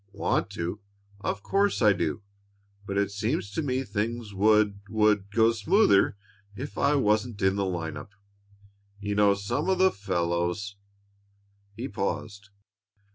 "Want 0.13 0.49
to? 0.53 0.79
Of 1.19 1.43
course 1.43 1.79
I 1.79 1.93
do! 1.93 2.23
But 2.87 2.97
it 2.97 3.11
seems 3.11 3.51
to 3.51 3.61
me 3.61 3.83
things 3.83 4.33
would 4.33 4.79
would 4.89 5.29
go 5.29 5.51
smoother 5.51 6.17
if 6.55 6.75
I 6.75 6.95
wasn't 6.95 7.39
in 7.43 7.55
the 7.55 7.65
line 7.65 7.95
up. 7.97 8.09
You 8.99 9.13
know 9.13 9.35
some 9.35 9.69
of 9.69 9.77
the 9.77 9.91
fellows" 9.91 10.75
He 11.77 11.87
paused. 11.87 12.49